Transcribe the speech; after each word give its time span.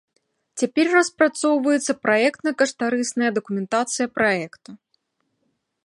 Цяпер 0.61 0.87
распрацоўваецца 0.97 1.93
праектна-каштарысная 2.07 3.31
дакументацыя 3.39 4.07
праекта. 4.19 4.69